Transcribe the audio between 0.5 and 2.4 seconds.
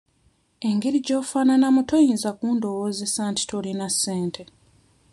Engeri gy'ofaananamu toyinza